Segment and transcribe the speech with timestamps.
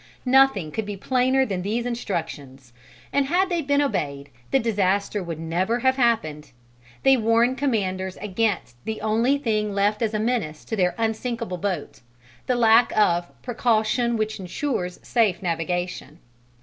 [0.25, 2.73] Nothing could be plainer than these instructions,
[3.13, 6.53] and had they been obeyed, the disaster would never have happened:
[7.03, 11.99] they warn commanders against the only thing left as a menace to their unsinkable boat
[12.47, 16.17] the lack of "precaution which ensures safe navigation."